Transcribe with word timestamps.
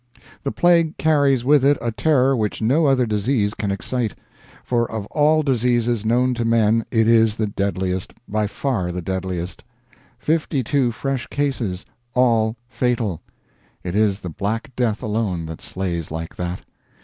The 0.41 0.51
plague 0.51 0.97
carries 0.97 1.45
with 1.45 1.63
it 1.63 1.77
a 1.79 1.91
terror 1.91 2.35
which 2.35 2.59
no 2.59 2.87
other 2.87 3.05
disease 3.05 3.53
can 3.53 3.69
excite; 3.69 4.15
for 4.63 4.89
of 4.91 5.05
all 5.11 5.43
diseases 5.43 6.03
known 6.03 6.33
to 6.33 6.43
men 6.43 6.87
it 6.89 7.07
is 7.07 7.35
the 7.35 7.45
deadliest 7.45 8.15
by 8.27 8.47
far 8.47 8.91
the 8.91 9.03
deadliest. 9.03 9.63
"Fifty 10.17 10.63
two 10.63 10.91
fresh 10.91 11.27
cases 11.27 11.85
all 12.15 12.55
fatal." 12.67 13.21
It 13.83 13.93
is 13.93 14.21
the 14.21 14.29
Black 14.29 14.75
Death 14.75 15.03
alone 15.03 15.45
that 15.45 15.61
slays 15.61 16.09
like 16.09 16.35
that. 16.35 16.61